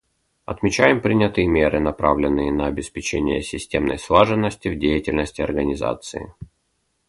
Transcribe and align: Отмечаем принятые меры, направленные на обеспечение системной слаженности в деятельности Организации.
Отмечаем 0.45 0.99
принятые 0.99 1.45
меры, 1.45 1.79
направленные 1.79 2.51
на 2.51 2.65
обеспечение 2.65 3.43
системной 3.43 3.99
слаженности 3.99 4.67
в 4.67 4.79
деятельности 4.79 5.43
Организации. 5.43 6.33